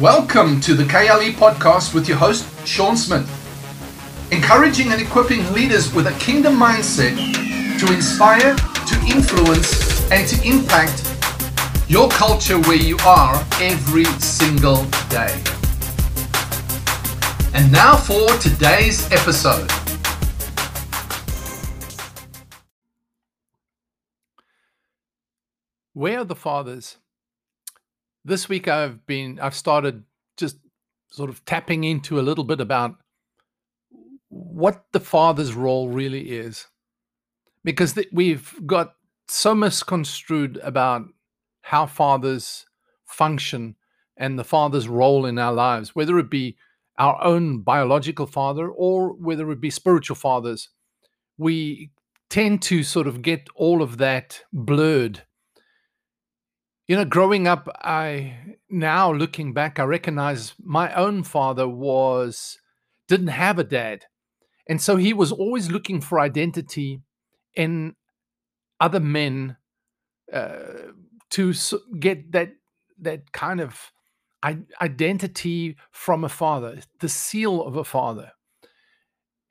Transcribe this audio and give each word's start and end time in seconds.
Welcome 0.00 0.60
to 0.60 0.74
the 0.74 0.84
KLE 0.84 1.32
podcast 1.32 1.92
with 1.92 2.06
your 2.06 2.18
host, 2.18 2.46
Sean 2.64 2.96
Smith. 2.96 3.28
Encouraging 4.30 4.92
and 4.92 5.02
equipping 5.02 5.52
leaders 5.52 5.92
with 5.92 6.06
a 6.06 6.12
kingdom 6.20 6.54
mindset 6.54 7.16
to 7.80 7.92
inspire, 7.92 8.54
to 8.54 8.94
influence, 9.08 10.08
and 10.12 10.24
to 10.28 10.40
impact 10.48 11.02
your 11.88 12.08
culture 12.10 12.60
where 12.60 12.76
you 12.76 12.96
are 13.04 13.44
every 13.60 14.04
single 14.20 14.84
day. 15.08 15.34
And 17.52 17.72
now 17.72 17.96
for 17.96 18.28
today's 18.38 19.10
episode. 19.10 19.68
Where 25.92 26.20
are 26.20 26.24
the 26.24 26.36
fathers? 26.36 26.98
This 28.28 28.46
week 28.46 28.68
I've 28.68 29.06
been 29.06 29.40
I've 29.40 29.54
started 29.54 30.04
just 30.36 30.58
sort 31.10 31.30
of 31.30 31.42
tapping 31.46 31.84
into 31.84 32.20
a 32.20 32.22
little 32.22 32.44
bit 32.44 32.60
about 32.60 32.96
what 34.28 34.84
the 34.92 35.00
father's 35.00 35.54
role 35.54 35.88
really 35.88 36.32
is. 36.32 36.66
Because 37.64 37.94
th- 37.94 38.08
we've 38.12 38.54
got 38.66 38.96
so 39.28 39.54
misconstrued 39.54 40.58
about 40.62 41.06
how 41.62 41.86
fathers 41.86 42.66
function 43.06 43.76
and 44.14 44.38
the 44.38 44.44
father's 44.44 44.88
role 44.88 45.24
in 45.24 45.38
our 45.38 45.54
lives, 45.54 45.94
whether 45.94 46.18
it 46.18 46.28
be 46.28 46.58
our 46.98 47.18
own 47.24 47.62
biological 47.62 48.26
father 48.26 48.68
or 48.68 49.14
whether 49.14 49.50
it 49.52 49.60
be 49.62 49.70
spiritual 49.70 50.16
fathers. 50.16 50.68
We 51.38 51.92
tend 52.28 52.60
to 52.62 52.82
sort 52.82 53.06
of 53.06 53.22
get 53.22 53.48
all 53.54 53.80
of 53.80 53.96
that 53.96 54.42
blurred 54.52 55.22
you 56.88 56.96
know 56.96 57.04
growing 57.04 57.46
up 57.46 57.68
i 57.82 58.34
now 58.68 59.12
looking 59.12 59.52
back 59.52 59.78
i 59.78 59.84
recognize 59.84 60.54
my 60.58 60.92
own 60.94 61.22
father 61.22 61.68
was 61.68 62.58
didn't 63.08 63.28
have 63.28 63.58
a 63.58 63.64
dad. 63.64 64.04
And 64.68 64.80
so 64.80 64.96
he 64.96 65.12
was 65.12 65.32
always 65.32 65.70
looking 65.70 66.00
for 66.00 66.20
identity 66.20 67.00
in 67.56 67.96
other 68.78 69.00
men 69.00 69.56
uh, 70.32 70.92
to 71.30 71.54
get 71.98 72.30
that 72.32 72.52
that 73.00 73.32
kind 73.32 73.60
of 73.60 73.90
identity 74.80 75.76
from 75.90 76.22
a 76.22 76.28
father 76.28 76.80
the 77.00 77.08
seal 77.08 77.62
of 77.62 77.76
a 77.76 77.84
father. 77.84 78.32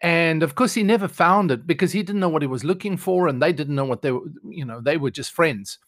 And 0.02 0.44
of 0.44 0.54
course 0.54 0.76
he 0.76 0.84
never 0.84 1.08
found 1.08 1.50
it 1.50 1.66
because 1.66 1.92
he 1.92 2.04
didn't 2.04 2.22
know 2.22 2.30
what 2.30 2.44
he 2.44 2.48
was 2.48 2.64
looking 2.64 2.96
for 2.96 3.28
and 3.28 3.42
they 3.42 3.52
didn't 3.52 3.76
know 3.76 3.86
what 3.86 4.04
they 4.04 4.12
were 4.12 4.28
you 4.48 4.64
know 4.64 4.80
they 4.80 4.98
were 4.98 5.10
just 5.10 5.32
friends 5.32 5.80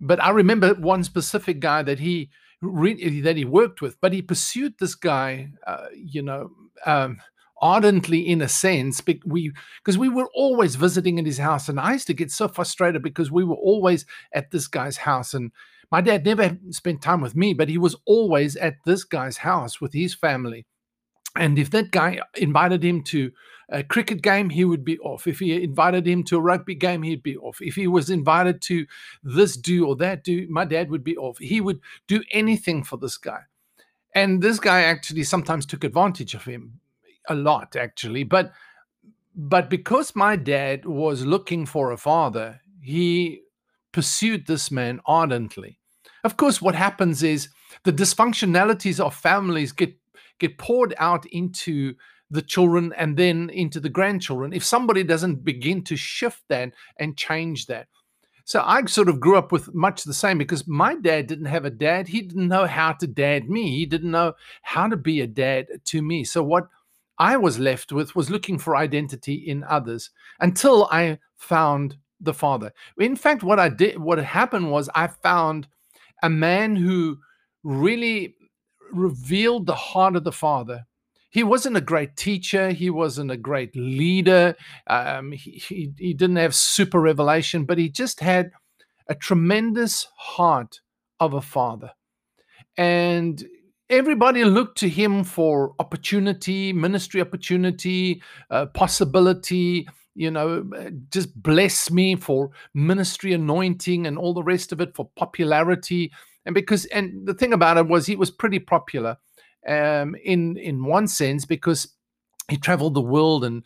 but 0.00 0.22
I 0.22 0.30
remember 0.30 0.74
one 0.74 1.04
specific 1.04 1.60
guy 1.60 1.82
that 1.82 1.98
he 1.98 2.30
re- 2.62 3.20
that 3.20 3.36
he 3.36 3.44
worked 3.44 3.80
with, 3.80 4.00
but 4.00 4.12
he 4.12 4.22
pursued 4.22 4.74
this 4.78 4.94
guy, 4.94 5.50
uh, 5.66 5.86
you 5.94 6.22
know, 6.22 6.50
um, 6.86 7.18
ardently 7.60 8.20
in 8.26 8.40
a 8.42 8.48
sense. 8.48 9.02
We 9.24 9.52
because 9.82 9.98
we 9.98 10.08
were 10.08 10.28
always 10.34 10.76
visiting 10.76 11.18
in 11.18 11.24
his 11.26 11.38
house, 11.38 11.68
and 11.68 11.78
I 11.78 11.92
used 11.92 12.06
to 12.08 12.14
get 12.14 12.30
so 12.30 12.48
frustrated 12.48 13.02
because 13.02 13.30
we 13.30 13.44
were 13.44 13.56
always 13.56 14.06
at 14.32 14.50
this 14.50 14.66
guy's 14.66 14.98
house, 14.98 15.34
and 15.34 15.52
my 15.90 16.00
dad 16.00 16.24
never 16.24 16.58
spent 16.70 17.02
time 17.02 17.20
with 17.20 17.36
me, 17.36 17.52
but 17.52 17.68
he 17.68 17.78
was 17.78 17.96
always 18.06 18.56
at 18.56 18.74
this 18.84 19.04
guy's 19.04 19.38
house 19.38 19.80
with 19.80 19.92
his 19.92 20.14
family. 20.14 20.66
And 21.36 21.58
if 21.58 21.70
that 21.70 21.90
guy 21.90 22.20
invited 22.36 22.84
him 22.84 23.02
to 23.04 23.30
a 23.70 23.84
cricket 23.84 24.20
game, 24.22 24.50
he 24.50 24.64
would 24.64 24.84
be 24.84 24.98
off. 24.98 25.26
If 25.26 25.38
he 25.38 25.62
invited 25.62 26.06
him 26.06 26.24
to 26.24 26.36
a 26.36 26.40
rugby 26.40 26.74
game, 26.74 27.02
he'd 27.02 27.22
be 27.22 27.36
off. 27.36 27.58
If 27.60 27.76
he 27.76 27.86
was 27.86 28.10
invited 28.10 28.60
to 28.62 28.86
this 29.22 29.56
do 29.56 29.86
or 29.86 29.96
that 29.96 30.24
do, 30.24 30.46
my 30.50 30.64
dad 30.64 30.90
would 30.90 31.04
be 31.04 31.16
off. 31.16 31.38
He 31.38 31.60
would 31.60 31.80
do 32.08 32.22
anything 32.32 32.82
for 32.82 32.96
this 32.96 33.16
guy. 33.16 33.42
And 34.14 34.42
this 34.42 34.58
guy 34.58 34.82
actually 34.82 35.22
sometimes 35.22 35.66
took 35.66 35.84
advantage 35.84 36.34
of 36.34 36.44
him 36.44 36.80
a 37.28 37.34
lot, 37.34 37.76
actually. 37.76 38.24
But 38.24 38.52
but 39.34 39.70
because 39.70 40.16
my 40.16 40.34
dad 40.34 40.84
was 40.84 41.24
looking 41.24 41.64
for 41.64 41.92
a 41.92 41.96
father, 41.96 42.60
he 42.82 43.42
pursued 43.92 44.46
this 44.46 44.70
man 44.70 45.00
ardently. 45.06 45.78
Of 46.24 46.36
course, 46.36 46.60
what 46.60 46.74
happens 46.74 47.22
is 47.22 47.48
the 47.84 47.92
dysfunctionalities 47.92 48.98
of 48.98 49.14
families 49.14 49.72
get 49.72 49.94
get 50.40 50.58
poured 50.58 50.94
out 50.98 51.24
into 51.26 51.94
the 52.30 52.42
children 52.42 52.92
and 52.96 53.16
then 53.16 53.50
into 53.50 53.80
the 53.80 53.88
grandchildren 53.88 54.52
if 54.52 54.64
somebody 54.64 55.02
doesn't 55.02 55.44
begin 55.44 55.82
to 55.82 55.96
shift 55.96 56.42
that 56.48 56.72
and 56.98 57.16
change 57.16 57.66
that. 57.66 57.88
So 58.44 58.62
I 58.64 58.84
sort 58.86 59.08
of 59.08 59.20
grew 59.20 59.36
up 59.36 59.52
with 59.52 59.72
much 59.74 60.02
the 60.04 60.14
same 60.14 60.38
because 60.38 60.66
my 60.66 60.96
dad 60.96 61.26
didn't 61.26 61.46
have 61.46 61.64
a 61.64 61.70
dad. 61.70 62.08
He 62.08 62.22
didn't 62.22 62.48
know 62.48 62.66
how 62.66 62.92
to 62.92 63.06
dad 63.06 63.48
me. 63.48 63.76
He 63.76 63.86
didn't 63.86 64.10
know 64.10 64.32
how 64.62 64.88
to 64.88 64.96
be 64.96 65.20
a 65.20 65.26
dad 65.26 65.66
to 65.84 66.02
me. 66.02 66.24
So 66.24 66.42
what 66.42 66.68
I 67.18 67.36
was 67.36 67.58
left 67.58 67.92
with 67.92 68.16
was 68.16 68.30
looking 68.30 68.58
for 68.58 68.76
identity 68.76 69.34
in 69.34 69.62
others 69.64 70.10
until 70.40 70.88
I 70.90 71.18
found 71.36 71.96
the 72.20 72.34
father. 72.34 72.72
In 72.98 73.14
fact, 73.14 73.42
what 73.42 73.60
I 73.60 73.68
did, 73.68 73.98
what 73.98 74.18
happened 74.18 74.70
was 74.70 74.88
I 74.94 75.06
found 75.06 75.68
a 76.22 76.30
man 76.30 76.76
who 76.76 77.18
really 77.62 78.34
revealed 78.92 79.66
the 79.66 79.74
heart 79.74 80.16
of 80.16 80.24
the 80.24 80.32
Father. 80.32 80.86
He 81.30 81.44
wasn't 81.44 81.76
a 81.76 81.80
great 81.80 82.16
teacher. 82.16 82.70
He 82.70 82.90
wasn't 82.90 83.30
a 83.30 83.36
great 83.36 83.74
leader. 83.76 84.56
Um, 84.88 85.32
he, 85.32 85.52
he, 85.52 85.92
he 85.96 86.12
didn't 86.12 86.36
have 86.36 86.54
super 86.54 87.00
revelation, 87.00 87.64
but 87.64 87.78
he 87.78 87.88
just 87.88 88.20
had 88.20 88.50
a 89.08 89.14
tremendous 89.14 90.08
heart 90.16 90.80
of 91.20 91.34
a 91.34 91.40
father. 91.40 91.92
And 92.76 93.44
everybody 93.88 94.44
looked 94.44 94.78
to 94.78 94.88
him 94.88 95.22
for 95.22 95.74
opportunity, 95.78 96.72
ministry 96.72 97.20
opportunity, 97.20 98.22
uh, 98.50 98.66
possibility, 98.66 99.88
you 100.14 100.30
know, 100.30 100.68
just 101.10 101.40
bless 101.40 101.90
me 101.90 102.16
for 102.16 102.50
ministry 102.74 103.32
anointing 103.32 104.06
and 104.06 104.18
all 104.18 104.34
the 104.34 104.42
rest 104.42 104.72
of 104.72 104.80
it 104.80 104.94
for 104.96 105.08
popularity 105.16 106.10
and 106.46 106.54
because 106.54 106.84
and 106.86 107.26
the 107.26 107.34
thing 107.34 107.52
about 107.52 107.76
it 107.76 107.86
was 107.86 108.06
he 108.06 108.16
was 108.16 108.30
pretty 108.30 108.58
popular 108.58 109.16
um, 109.66 110.16
in 110.24 110.56
in 110.56 110.84
one 110.84 111.08
sense 111.08 111.44
because 111.44 111.88
he 112.48 112.56
traveled 112.56 112.94
the 112.94 113.00
world 113.00 113.44
and 113.44 113.62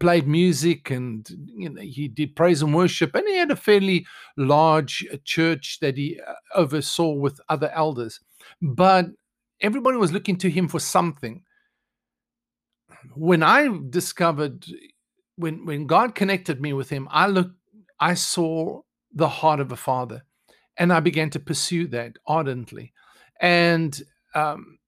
played 0.00 0.26
music 0.26 0.90
and 0.90 1.28
you 1.46 1.68
know 1.68 1.80
he 1.80 2.08
did 2.08 2.34
praise 2.34 2.62
and 2.62 2.74
worship 2.74 3.14
and 3.14 3.28
he 3.28 3.36
had 3.36 3.50
a 3.50 3.56
fairly 3.56 4.06
large 4.36 5.06
uh, 5.12 5.16
church 5.24 5.78
that 5.80 5.96
he 5.96 6.20
uh, 6.26 6.32
oversaw 6.54 7.12
with 7.12 7.40
other 7.48 7.70
elders. 7.70 8.20
But 8.60 9.06
everybody 9.60 9.96
was 9.96 10.12
looking 10.12 10.36
to 10.38 10.50
him 10.50 10.68
for 10.68 10.80
something. 10.80 11.42
When 13.14 13.42
i 13.42 13.68
discovered 13.90 14.66
when 15.36 15.66
when 15.66 15.86
god 15.86 16.14
connected 16.14 16.60
me 16.60 16.72
with 16.72 16.88
him 16.90 17.06
i 17.10 17.26
looked 17.26 17.54
i 18.00 18.14
saw 18.14 18.80
the 19.12 19.28
heart 19.28 19.60
of 19.60 19.70
a 19.72 19.76
father 19.76 20.22
and 20.76 20.92
I 20.92 21.00
began 21.00 21.30
to 21.30 21.40
pursue 21.40 21.86
that 21.88 22.16
ardently, 22.26 22.92
and 23.40 24.00
um, 24.34 24.78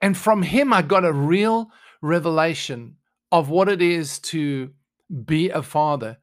and 0.00 0.16
from 0.16 0.42
him 0.42 0.72
I 0.72 0.82
got 0.82 1.04
a 1.04 1.12
real 1.12 1.70
revelation 2.02 2.96
of 3.32 3.50
what 3.50 3.68
it 3.68 3.82
is 3.82 4.18
to 4.18 4.70
be 5.24 5.50
a 5.50 5.62
father. 5.62 6.18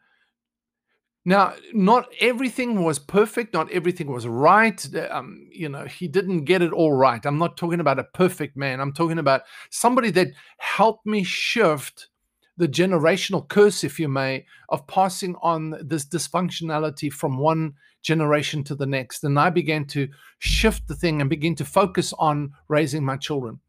Now, 1.27 1.55
not 1.73 2.07
everything 2.21 2.83
was 2.83 2.99
perfect, 2.99 3.51
not 3.53 3.71
everything 3.71 4.11
was 4.11 4.27
right. 4.27 4.85
Um, 5.09 5.47
you 5.51 5.67
know, 5.67 5.85
he 5.85 6.07
didn't 6.07 6.45
get 6.45 6.61
it 6.61 6.71
all 6.71 6.93
right. 6.93 7.25
I'm 7.25 7.39
not 7.39 7.57
talking 7.57 7.79
about 7.79 7.97
a 7.97 8.03
perfect 8.03 8.55
man. 8.55 8.79
I'm 8.79 8.93
talking 8.93 9.17
about 9.17 9.41
somebody 9.71 10.11
that 10.11 10.27
helped 10.59 11.07
me 11.07 11.23
shift 11.23 12.09
the 12.57 12.67
generational 12.67 13.47
curse, 13.47 13.83
if 13.83 13.99
you 13.99 14.07
may, 14.07 14.45
of 14.69 14.85
passing 14.87 15.35
on 15.41 15.75
this 15.83 16.05
dysfunctionality 16.05 17.11
from 17.11 17.39
one 17.39 17.73
generation 18.03 18.63
to 18.63 18.75
the 18.75 18.85
next. 18.85 19.23
And 19.23 19.39
I 19.39 19.49
began 19.49 19.85
to 19.87 20.07
shift 20.37 20.87
the 20.87 20.95
thing 20.95 21.21
and 21.21 21.29
begin 21.29 21.55
to 21.55 21.65
focus 21.65 22.13
on 22.19 22.53
raising 22.69 23.03
my 23.03 23.17
children, 23.17 23.59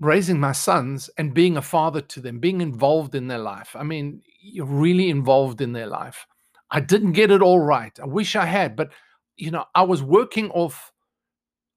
raising 0.00 0.38
my 0.38 0.52
sons, 0.52 1.08
and 1.16 1.34
being 1.34 1.56
a 1.56 1.62
father 1.62 2.00
to 2.00 2.20
them, 2.20 2.38
being 2.38 2.60
involved 2.60 3.14
in 3.14 3.28
their 3.28 3.38
life. 3.38 3.74
I 3.74 3.82
mean, 3.82 4.22
you're 4.40 4.66
really 4.66 5.08
involved 5.08 5.60
in 5.60 5.72
their 5.72 5.86
life. 5.86 6.26
I 6.70 6.80
didn't 6.80 7.12
get 7.12 7.30
it 7.30 7.42
all 7.42 7.60
right. 7.60 7.98
I 8.00 8.06
wish 8.06 8.36
I 8.36 8.46
had, 8.46 8.76
but 8.76 8.92
you 9.36 9.50
know, 9.50 9.64
I 9.74 9.82
was 9.82 10.02
working 10.02 10.50
off 10.50 10.92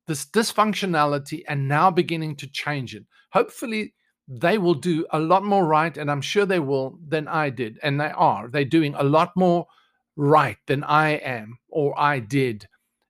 this 0.08 0.26
dysfunctionality 0.26 1.44
and 1.48 1.68
now 1.68 1.92
beginning 1.92 2.36
to 2.38 2.48
change 2.48 2.96
it. 2.96 3.06
Hopefully, 3.32 3.94
they 4.28 4.58
will 4.58 4.76
do 4.76 5.06
a 5.12 5.20
lot 5.20 5.44
more 5.44 5.66
right, 5.66 5.96
and 5.98 6.12
I'm 6.12 6.22
sure 6.22 6.46
they 6.46 6.60
will 6.60 7.00
than 7.08 7.28
I 7.28 7.50
did, 7.50 7.80
and 7.84 8.00
they 8.00 8.12
are. 8.12 8.48
They're 8.48 8.66
doing 8.66 8.96
a 8.96 9.04
lot 9.04 9.32
more 9.36 9.68
right 10.16 10.58
than 10.68 10.84
I 10.84 11.12
am 11.12 11.58
or 11.70 12.00
I 12.00 12.20
did. 12.20 12.68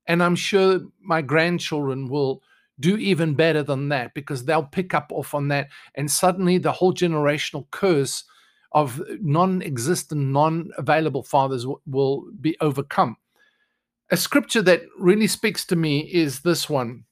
And 0.08 0.22
I'm 0.22 0.36
sure 0.36 0.82
my 1.02 1.22
grandchildren 1.22 2.08
will 2.08 2.42
do 2.80 2.98
even 2.98 3.34
better 3.36 3.64
than 3.64 3.90
that 3.90 4.14
because 4.14 4.46
they'll 4.46 4.64
pick 4.64 4.94
up 4.94 5.12
off 5.14 5.34
on 5.34 5.48
that. 5.50 5.70
And 5.96 6.10
suddenly 6.10 6.58
the 6.58 6.72
whole 6.72 6.94
generational 6.94 7.70
curse 7.72 8.24
of 8.74 9.02
non 9.22 9.62
existent, 9.64 10.22
non 10.22 10.72
available 10.78 11.24
fathers 11.24 11.66
will 11.88 12.26
be 12.42 12.56
overcome. 12.62 13.18
a 14.12 14.18
scripture 14.18 14.62
that 14.64 14.84
really 14.98 15.28
speaks 15.28 15.66
to 15.68 15.76
me 15.76 16.02
is 16.02 16.42
this 16.42 16.70
one. 16.70 17.04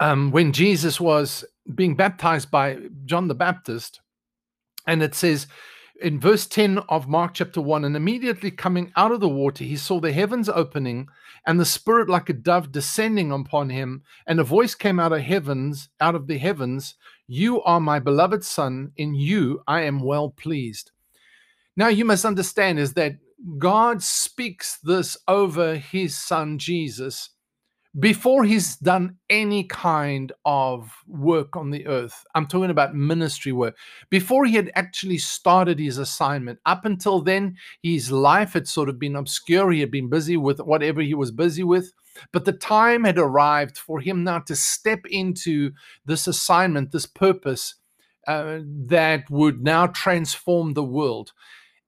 Um, 0.00 0.30
when 0.30 0.52
Jesus 0.52 1.00
was 1.00 1.44
being 1.74 1.94
baptized 1.96 2.50
by 2.50 2.78
John 3.06 3.28
the 3.28 3.34
Baptist, 3.34 4.00
and 4.86 5.02
it 5.02 5.14
says 5.14 5.46
in 6.00 6.18
verse 6.18 6.46
10 6.46 6.78
of 6.88 7.08
Mark 7.08 7.34
chapter 7.34 7.60
1 7.60 7.84
and 7.84 7.94
immediately 7.94 8.50
coming 8.50 8.92
out 8.96 9.12
of 9.12 9.20
the 9.20 9.28
water, 9.28 9.64
he 9.64 9.76
saw 9.76 10.00
the 10.00 10.12
heavens 10.12 10.48
opening 10.48 11.08
and 11.46 11.58
the 11.58 11.64
Spirit 11.64 12.08
like 12.08 12.28
a 12.28 12.32
dove 12.32 12.72
descending 12.72 13.32
upon 13.32 13.70
him, 13.70 14.02
and 14.26 14.40
a 14.40 14.44
voice 14.44 14.74
came 14.74 15.00
out 15.00 15.12
of 15.12 15.20
heavens, 15.20 15.88
out 16.00 16.14
of 16.14 16.26
the 16.26 16.38
heavens, 16.38 16.94
You 17.26 17.62
are 17.62 17.80
my 17.80 17.98
beloved 17.98 18.44
Son, 18.44 18.92
in 18.96 19.14
you 19.14 19.62
I 19.66 19.82
am 19.82 20.00
well 20.00 20.30
pleased. 20.30 20.90
Now 21.76 21.88
you 21.88 22.04
must 22.04 22.24
understand 22.24 22.78
is 22.78 22.94
that 22.94 23.16
God 23.58 24.02
speaks 24.02 24.78
this 24.82 25.16
over 25.26 25.76
his 25.76 26.16
son 26.16 26.58
Jesus 26.58 27.30
before 27.98 28.44
he's 28.44 28.76
done 28.76 29.16
any 29.28 29.64
kind 29.64 30.32
of 30.44 30.92
work 31.08 31.56
on 31.56 31.70
the 31.70 31.86
earth. 31.86 32.24
I'm 32.34 32.46
talking 32.46 32.70
about 32.70 32.94
ministry 32.94 33.50
work. 33.50 33.76
Before 34.10 34.44
he 34.44 34.54
had 34.54 34.70
actually 34.76 35.18
started 35.18 35.78
his 35.80 35.98
assignment. 35.98 36.60
Up 36.66 36.84
until 36.84 37.20
then, 37.20 37.56
his 37.82 38.12
life 38.12 38.52
had 38.52 38.68
sort 38.68 38.88
of 38.88 38.98
been 38.98 39.16
obscure. 39.16 39.72
He 39.72 39.80
had 39.80 39.90
been 39.90 40.08
busy 40.08 40.36
with 40.36 40.60
whatever 40.60 41.00
he 41.00 41.14
was 41.14 41.32
busy 41.32 41.64
with. 41.64 41.92
But 42.32 42.44
the 42.44 42.52
time 42.52 43.04
had 43.04 43.18
arrived 43.18 43.76
for 43.76 44.00
him 44.00 44.22
now 44.22 44.40
to 44.40 44.54
step 44.54 45.00
into 45.06 45.72
this 46.04 46.28
assignment, 46.28 46.92
this 46.92 47.06
purpose 47.06 47.74
uh, 48.28 48.60
that 48.86 49.28
would 49.30 49.62
now 49.62 49.88
transform 49.88 50.74
the 50.74 50.84
world. 50.84 51.32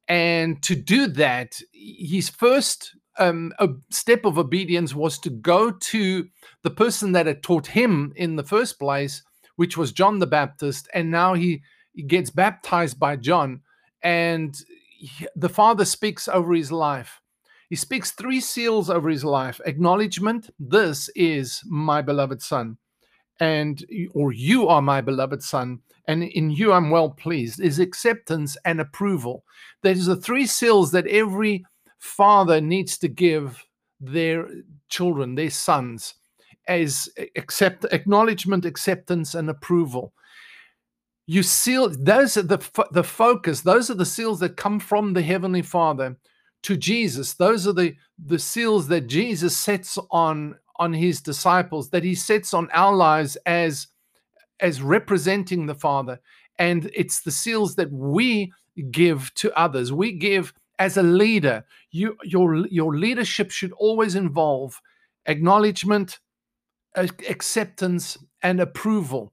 And 0.08 0.60
to 0.64 0.74
do 0.74 1.06
that, 1.08 1.60
his 1.72 2.28
first 2.28 2.96
um, 3.18 3.52
a 3.58 3.68
step 3.90 4.24
of 4.24 4.38
obedience 4.38 4.94
was 4.94 5.18
to 5.20 5.30
go 5.30 5.70
to 5.70 6.28
the 6.62 6.70
person 6.70 7.12
that 7.12 7.26
had 7.26 7.42
taught 7.42 7.66
him 7.66 8.12
in 8.16 8.36
the 8.36 8.44
first 8.44 8.78
place, 8.78 9.22
which 9.56 9.76
was 9.76 9.92
John 9.92 10.18
the 10.18 10.26
Baptist. 10.26 10.88
And 10.94 11.10
now 11.10 11.34
he, 11.34 11.62
he 11.92 12.02
gets 12.02 12.30
baptized 12.30 12.98
by 12.98 13.16
John. 13.16 13.60
And 14.02 14.56
he, 14.90 15.26
the 15.36 15.48
Father 15.48 15.84
speaks 15.84 16.28
over 16.28 16.54
his 16.54 16.72
life. 16.72 17.20
He 17.68 17.76
speaks 17.76 18.10
three 18.10 18.40
seals 18.40 18.90
over 18.90 19.08
his 19.08 19.24
life 19.24 19.58
acknowledgement, 19.64 20.50
this 20.58 21.08
is 21.16 21.62
my 21.64 22.02
beloved 22.02 22.42
Son 22.42 22.76
and 23.42 23.84
or 24.14 24.32
you 24.32 24.68
are 24.68 24.80
my 24.80 25.00
beloved 25.00 25.42
son 25.42 25.80
and 26.06 26.22
in 26.22 26.50
you 26.50 26.72
i'm 26.72 26.90
well 26.90 27.10
pleased 27.10 27.60
is 27.60 27.78
acceptance 27.80 28.56
and 28.64 28.80
approval 28.80 29.44
there's 29.82 30.06
the 30.06 30.16
three 30.16 30.46
seals 30.46 30.92
that 30.92 31.06
every 31.08 31.64
father 32.02 32.60
needs 32.60 32.98
to 32.98 33.06
give 33.06 33.64
their 34.00 34.48
children 34.88 35.36
their 35.36 35.50
sons 35.50 36.14
as 36.66 37.08
accept 37.36 37.86
acknowledgement 37.92 38.64
acceptance 38.64 39.36
and 39.36 39.48
approval. 39.48 40.12
You 41.26 41.44
seal 41.44 41.90
those 41.90 42.36
are 42.36 42.42
the 42.42 42.58
the 42.90 43.04
focus 43.04 43.60
those 43.60 43.88
are 43.88 43.94
the 43.94 44.04
seals 44.04 44.40
that 44.40 44.56
come 44.56 44.80
from 44.80 45.12
the 45.12 45.22
heavenly 45.22 45.62
father 45.62 46.16
to 46.64 46.76
jesus. 46.76 47.34
Those 47.34 47.68
are 47.68 47.72
the 47.72 47.94
the 48.26 48.38
seals 48.38 48.88
that 48.88 49.06
jesus 49.06 49.56
sets 49.56 49.96
on 50.10 50.56
on 50.76 50.92
his 50.92 51.20
disciples 51.20 51.88
that 51.90 52.02
he 52.02 52.16
sets 52.16 52.52
on 52.52 52.68
our 52.72 52.96
lives 52.96 53.36
as 53.46 53.86
as 54.58 54.82
representing 54.82 55.66
the 55.66 55.74
father. 55.76 56.18
And 56.58 56.90
it's 56.94 57.20
the 57.20 57.30
seals 57.30 57.76
that 57.76 57.92
we 57.92 58.52
give 58.90 59.32
to 59.34 59.56
others. 59.56 59.92
We 59.92 60.10
give 60.10 60.52
as 60.82 60.96
a 60.96 61.02
leader 61.02 61.64
you 61.92 62.16
your 62.24 62.66
your 62.66 62.96
leadership 62.96 63.50
should 63.50 63.72
always 63.72 64.14
involve 64.16 64.80
acknowledgement 65.26 66.18
acceptance 66.96 68.18
and 68.42 68.60
approval 68.60 69.32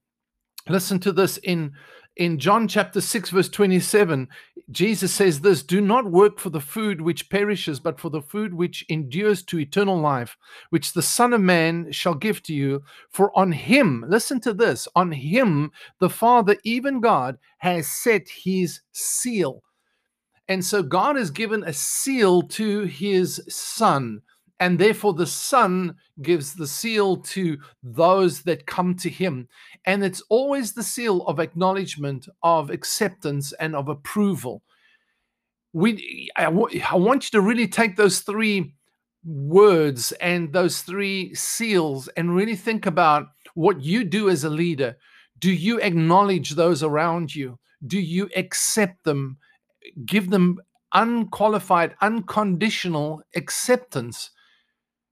listen 0.67 0.99
to 0.99 1.11
this 1.11 1.37
in 1.37 1.71
in 2.19 2.37
John 2.37 2.67
chapter 2.67 2.99
6, 2.99 3.29
verse 3.29 3.47
27, 3.47 4.27
Jesus 4.71 5.13
says 5.13 5.39
this 5.39 5.63
Do 5.63 5.79
not 5.79 6.11
work 6.11 6.37
for 6.37 6.49
the 6.49 6.59
food 6.59 6.99
which 6.99 7.29
perishes, 7.29 7.79
but 7.79 7.97
for 7.97 8.09
the 8.09 8.21
food 8.21 8.53
which 8.53 8.85
endures 8.89 9.41
to 9.43 9.59
eternal 9.59 9.97
life, 9.97 10.35
which 10.69 10.91
the 10.91 11.01
Son 11.01 11.31
of 11.31 11.39
Man 11.39 11.89
shall 11.93 12.13
give 12.13 12.43
to 12.43 12.53
you. 12.53 12.83
For 13.09 13.31
on 13.39 13.53
him, 13.53 14.03
listen 14.05 14.41
to 14.41 14.53
this, 14.53 14.85
on 14.97 15.13
him 15.13 15.71
the 16.01 16.09
Father, 16.09 16.57
even 16.65 16.99
God, 16.99 17.37
has 17.59 17.87
set 17.87 18.27
his 18.27 18.81
seal. 18.91 19.63
And 20.49 20.65
so 20.65 20.83
God 20.83 21.15
has 21.15 21.31
given 21.31 21.63
a 21.63 21.73
seal 21.73 22.41
to 22.41 22.81
his 22.81 23.41
Son 23.47 24.21
and 24.59 24.77
therefore 24.77 25.13
the 25.13 25.27
Son 25.27 25.95
gives 26.21 26.53
the 26.53 26.67
seal 26.67 27.17
to 27.17 27.57
those 27.81 28.41
that 28.41 28.65
come 28.65 28.95
to 28.95 29.09
Him. 29.09 29.47
And 29.85 30.03
it's 30.03 30.21
always 30.29 30.73
the 30.73 30.83
seal 30.83 31.25
of 31.27 31.39
acknowledgement, 31.39 32.27
of 32.43 32.69
acceptance, 32.69 33.53
and 33.53 33.75
of 33.75 33.87
approval. 33.87 34.61
We, 35.71 36.29
I, 36.35 36.49
want 36.49 36.73
you 36.73 37.31
to 37.31 37.41
really 37.41 37.67
take 37.67 37.95
those 37.95 38.19
three 38.19 38.73
words 39.23 40.11
and 40.13 40.51
those 40.51 40.81
three 40.81 41.33
seals 41.35 42.07
and 42.09 42.35
really 42.35 42.55
think 42.55 42.85
about 42.85 43.27
what 43.53 43.81
you 43.81 44.03
do 44.03 44.29
as 44.29 44.43
a 44.43 44.49
leader. 44.49 44.97
Do 45.37 45.51
you 45.51 45.79
acknowledge 45.79 46.51
those 46.51 46.83
around 46.83 47.33
you? 47.33 47.59
Do 47.85 47.99
you 47.99 48.29
accept 48.35 49.03
them? 49.05 49.37
Give 50.05 50.29
them 50.29 50.59
unqualified, 50.93 51.95
unconditional 52.01 53.21
acceptance 53.35 54.31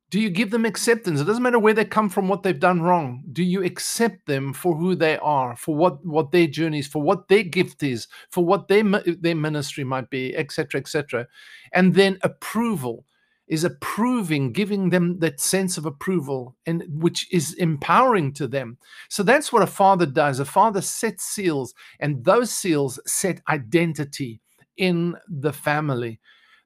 do 0.09 0.21
you 0.21 0.29
give 0.29 0.51
them 0.51 0.65
acceptance? 0.65 1.19
It 1.19 1.25
doesn't 1.25 1.43
matter 1.43 1.59
where 1.59 1.73
they 1.73 1.83
come 1.83 2.07
from, 2.07 2.29
what 2.29 2.43
they've 2.43 2.57
done 2.57 2.81
wrong. 2.81 3.23
Do 3.33 3.43
you 3.43 3.63
accept 3.63 4.25
them 4.25 4.53
for 4.53 4.75
who 4.77 4.95
they 4.95 5.17
are, 5.17 5.55
for 5.57 5.75
what 5.75 6.05
what 6.05 6.31
their 6.31 6.47
journey 6.47 6.79
is, 6.79 6.87
for 6.87 7.01
what 7.01 7.27
their 7.27 7.43
gift 7.43 7.83
is, 7.83 8.07
for 8.29 8.45
what 8.45 8.69
their 8.69 8.83
their 8.83 9.35
ministry 9.35 9.83
might 9.83 10.09
be, 10.09 10.35
etc., 10.35 10.79
etc. 10.79 11.27
And 11.73 11.93
then 11.93 12.19
approval 12.23 13.05
is 13.47 13.65
approving, 13.65 14.53
giving 14.53 14.89
them 14.91 15.19
that 15.19 15.41
sense 15.41 15.77
of 15.77 15.85
approval, 15.85 16.55
and 16.65 16.85
which 16.89 17.27
is 17.33 17.53
empowering 17.55 18.31
to 18.33 18.47
them. 18.47 18.77
So 19.09 19.23
that's 19.23 19.51
what 19.51 19.63
a 19.63 19.67
father 19.67 20.05
does. 20.05 20.39
A 20.39 20.45
father 20.45 20.81
sets 20.81 21.25
seals, 21.25 21.73
and 21.99 22.23
those 22.23 22.51
seals 22.51 22.97
set 23.05 23.41
identity 23.49 24.39
in 24.77 25.15
the 25.27 25.53
family. 25.53 26.19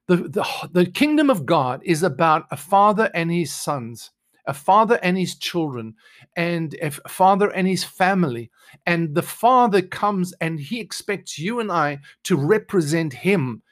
The, 0.08 0.16
the, 0.16 0.68
the 0.72 0.86
kingdom 0.86 1.30
of 1.30 1.46
God 1.46 1.80
is 1.84 2.02
about 2.02 2.46
a 2.50 2.56
father 2.56 3.10
and 3.14 3.30
his 3.30 3.54
sons, 3.54 4.10
a 4.46 4.54
father 4.54 4.98
and 5.02 5.16
his 5.16 5.36
children, 5.36 5.94
and 6.36 6.74
a 6.82 6.90
father 6.90 7.50
and 7.50 7.66
his 7.66 7.84
family. 7.84 8.50
And 8.86 9.14
the 9.14 9.22
father 9.22 9.80
comes 9.80 10.34
and 10.40 10.58
he 10.58 10.80
expects 10.80 11.38
you 11.38 11.60
and 11.60 11.70
I 11.70 12.00
to 12.24 12.36
represent 12.36 13.12
him. 13.12 13.62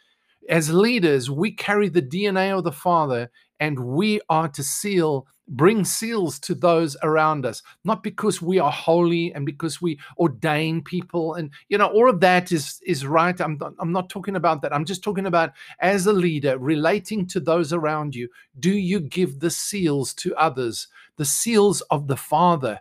As 0.50 0.72
leaders, 0.72 1.30
we 1.30 1.52
carry 1.52 1.88
the 1.88 2.02
DNA 2.02 2.56
of 2.56 2.64
the 2.64 2.72
father 2.72 3.30
and 3.60 3.78
we 3.78 4.20
are 4.28 4.48
to 4.48 4.62
seal 4.62 5.26
bring 5.52 5.84
seals 5.84 6.38
to 6.38 6.54
those 6.54 6.96
around 7.02 7.46
us. 7.46 7.62
Not 7.84 8.02
because 8.02 8.42
we 8.42 8.58
are 8.58 8.70
holy 8.70 9.32
and 9.34 9.46
because 9.46 9.80
we 9.80 9.98
ordain 10.18 10.82
people 10.82 11.34
and 11.34 11.50
you 11.68 11.78
know 11.78 11.86
all 11.86 12.10
of 12.10 12.20
that 12.20 12.52
is 12.52 12.80
is 12.86 13.06
right. 13.06 13.40
I'm 13.40 13.58
not, 13.58 13.72
i'm 13.80 13.92
not 13.92 14.08
talking 14.10 14.36
about 14.36 14.62
that. 14.62 14.72
I'm 14.74 14.84
just 14.84 15.02
talking 15.02 15.26
about 15.26 15.52
as 15.80 16.06
a 16.06 16.12
leader 16.12 16.58
relating 16.58 17.26
to 17.28 17.40
those 17.40 17.72
around 17.72 18.14
you 18.14 18.28
do 18.60 18.72
you 18.72 19.00
give 19.00 19.40
the 19.40 19.50
seals 19.50 20.14
to 20.14 20.34
others? 20.36 20.88
The 21.16 21.24
seals 21.24 21.80
of 21.90 22.06
the 22.06 22.16
father 22.16 22.80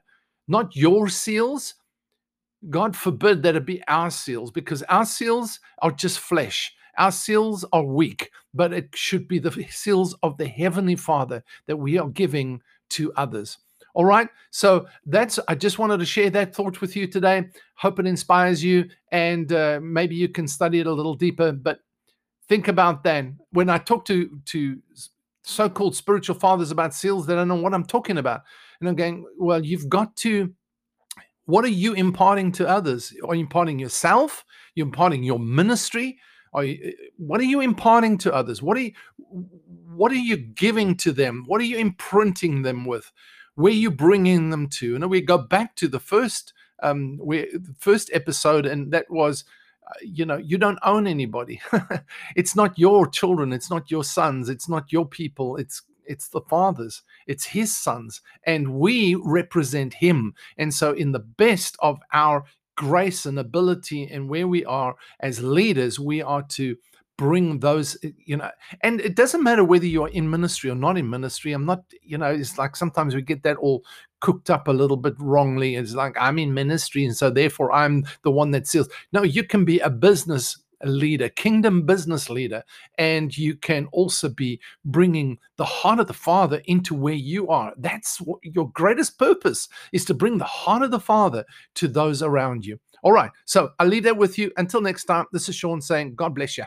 not 0.49 0.75
your 0.75 1.07
seals. 1.07 1.75
God 2.69 2.95
forbid 2.95 3.43
that 3.43 3.55
it 3.55 3.65
be 3.65 3.81
our 3.87 4.09
seals 4.09 4.51
because 4.51 4.81
our 4.83 5.05
seals 5.05 5.59
are 5.81 5.91
just 5.91 6.19
flesh 6.19 6.73
our 6.97 7.11
seals 7.11 7.65
are 7.71 7.83
weak, 7.83 8.31
but 8.53 8.73
it 8.73 8.89
should 8.93 9.27
be 9.27 9.39
the 9.39 9.51
seals 9.69 10.15
of 10.23 10.37
the 10.37 10.47
Heavenly 10.47 10.95
Father 10.95 11.43
that 11.67 11.77
we 11.77 11.97
are 11.97 12.09
giving 12.09 12.61
to 12.89 13.13
others. 13.13 13.57
All 13.93 14.05
right. 14.05 14.29
So 14.51 14.87
that's, 15.05 15.39
I 15.47 15.55
just 15.55 15.79
wanted 15.79 15.99
to 15.99 16.05
share 16.05 16.29
that 16.29 16.55
thought 16.55 16.79
with 16.79 16.95
you 16.95 17.07
today. 17.07 17.49
Hope 17.75 17.99
it 17.99 18.07
inspires 18.07 18.63
you 18.63 18.87
and 19.11 19.51
uh, 19.51 19.79
maybe 19.81 20.15
you 20.15 20.29
can 20.29 20.47
study 20.47 20.79
it 20.79 20.87
a 20.87 20.93
little 20.93 21.15
deeper. 21.15 21.51
But 21.51 21.79
think 22.47 22.67
about 22.67 23.03
that. 23.03 23.25
When 23.51 23.69
I 23.69 23.77
talk 23.77 24.05
to, 24.05 24.39
to 24.45 24.77
so 25.43 25.69
called 25.69 25.95
spiritual 25.95 26.35
fathers 26.35 26.71
about 26.71 26.93
seals, 26.93 27.25
they 27.25 27.35
don't 27.35 27.47
know 27.47 27.55
what 27.55 27.73
I'm 27.73 27.85
talking 27.85 28.17
about. 28.17 28.41
And 28.79 28.87
I'm 28.87 28.95
going, 28.95 29.25
well, 29.37 29.63
you've 29.63 29.89
got 29.89 30.15
to, 30.17 30.53
what 31.45 31.65
are 31.65 31.69
you 31.69 31.93
imparting 31.93 32.51
to 32.53 32.69
others? 32.69 33.13
Are 33.27 33.33
you 33.33 33.41
imparting 33.41 33.79
yourself? 33.79 34.45
You're 34.75 34.87
imparting 34.87 35.23
your 35.23 35.39
ministry? 35.39 36.19
Are 36.53 36.63
you, 36.63 36.79
eh, 36.83 37.07
what 37.17 37.39
are 37.39 37.45
you 37.45 37.61
imparting 37.61 38.17
to 38.19 38.33
others? 38.33 38.61
What 38.61 38.77
are 38.77 38.81
you, 38.81 38.93
what 39.95 40.11
are 40.11 40.15
you 40.15 40.37
giving 40.37 40.95
to 40.97 41.11
them? 41.11 41.43
What 41.47 41.61
are 41.61 41.65
you 41.65 41.77
imprinting 41.77 42.61
them 42.61 42.85
with? 42.85 43.11
Where 43.55 43.71
are 43.71 43.75
you 43.75 43.91
bringing 43.91 44.49
them 44.49 44.67
to? 44.69 44.95
And 44.95 45.09
we 45.09 45.21
go 45.21 45.37
back 45.37 45.75
to 45.77 45.87
the 45.87 45.99
first 45.99 46.53
um, 46.81 47.17
where 47.17 47.45
the 47.51 47.75
first 47.77 48.09
episode, 48.13 48.65
and 48.65 48.91
that 48.93 49.09
was, 49.09 49.43
uh, 49.87 49.93
you 50.01 50.25
know, 50.25 50.37
you 50.37 50.57
don't 50.57 50.79
own 50.83 51.07
anybody. 51.07 51.61
it's 52.35 52.55
not 52.55 52.79
your 52.79 53.07
children. 53.07 53.51
It's 53.51 53.69
not 53.69 53.91
your 53.91 54.03
sons. 54.03 54.49
It's 54.49 54.69
not 54.69 54.91
your 54.91 55.05
people. 55.05 55.57
It's 55.57 55.81
it's 56.09 56.29
the 56.29 56.41
Father's, 56.41 57.03
it's 57.27 57.45
His 57.45 57.75
sons, 57.75 58.21
and 58.43 58.73
we 58.73 59.15
represent 59.15 59.93
Him. 59.93 60.33
And 60.57 60.73
so, 60.73 60.91
in 60.93 61.11
the 61.11 61.19
best 61.19 61.77
of 61.81 61.99
our 62.11 62.43
grace 62.79 63.25
and 63.25 63.37
ability 63.37 64.05
and 64.05 64.29
where 64.29 64.47
we 64.47 64.63
are 64.63 64.95
as 65.19 65.43
leaders, 65.43 65.99
we 65.99 66.21
are 66.21 66.43
to 66.43 66.77
bring 67.17 67.59
those 67.59 67.97
eh, 68.05 68.11
you 68.25 68.37
know 68.37 68.49
and 68.79 69.01
it 69.01 69.13
doesn't 69.13 69.43
matter 69.43 69.65
whether 69.65 69.85
you're 69.85 70.07
in 70.07 70.29
ministry 70.29 70.69
or 70.69 70.75
not 70.75 70.97
in 70.97 71.09
ministry. 71.09 71.51
I'm 71.51 71.65
not 71.65 71.83
you 72.01 72.17
know 72.17 72.31
it's 72.31 72.57
like 72.57 72.77
sometimes 72.77 73.13
we 73.13 73.21
get 73.21 73.43
that 73.43 73.57
all 73.57 73.83
cooked 74.21 74.49
up 74.49 74.69
a 74.69 74.71
little 74.71 74.95
bit 74.95 75.15
wrongly. 75.19 75.75
It's 75.75 75.93
like 75.93 76.15
i'm 76.17 76.39
in 76.39 76.53
ministry 76.53 77.03
and 77.03 77.15
so 77.15 77.29
therefore 77.29 77.73
i'm 77.73 78.05
the 78.23 78.31
one 78.31 78.51
that 78.51 78.65
sells 78.65 78.87
no 79.11 79.23
you 79.23 79.43
can 79.43 79.65
be 79.65 79.79
a 79.79 79.89
business 79.89 80.57
leader 80.83 81.29
kingdom 81.29 81.85
business 81.85 82.29
leader 82.29 82.63
and 82.97 83.37
you 83.37 83.55
can 83.55 83.87
also 83.91 84.29
be 84.29 84.59
bringing 84.85 85.37
the 85.57 85.65
heart 85.65 85.99
of 85.99 86.07
the 86.07 86.13
father 86.13 86.61
into 86.65 86.93
where 86.95 87.13
you 87.13 87.47
are. 87.49 87.73
That's 87.77 88.19
what 88.21 88.39
your 88.43 88.69
greatest 88.71 89.17
purpose 89.17 89.67
is 89.91 90.05
to 90.05 90.13
bring 90.13 90.37
the 90.37 90.45
heart 90.45 90.83
of 90.83 90.91
the 90.91 90.99
father 90.99 91.45
to 91.75 91.87
those 91.87 92.21
around 92.21 92.65
you. 92.65 92.79
All 93.03 93.13
right 93.13 93.31
so 93.45 93.71
i'll 93.79 93.87
leave 93.87 94.03
that 94.03 94.17
with 94.17 94.37
you. 94.37 94.51
Until 94.57 94.81
next 94.81 95.05
time 95.05 95.25
this 95.31 95.49
is 95.49 95.55
sean 95.55 95.81
saying 95.81 96.15
god 96.15 96.35
bless 96.35 96.57
you 96.57 96.65